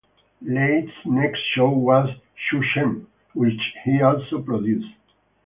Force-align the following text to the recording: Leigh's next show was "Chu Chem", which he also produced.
Leigh's 0.41 0.89
next 1.05 1.37
show 1.53 1.69
was 1.69 2.09
"Chu 2.49 2.59
Chem", 2.73 3.05
which 3.35 3.61
he 3.85 4.01
also 4.01 4.41
produced. 4.41 4.95